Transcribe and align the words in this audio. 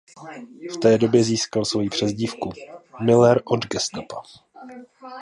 V 0.73 0.77
té 0.77 0.97
době 0.97 1.23
získal 1.23 1.65
svoji 1.65 1.89
přezdívku 1.89 2.51
""Müller 3.03 3.41
od 3.45 3.65
Gestapa"". 3.65 4.21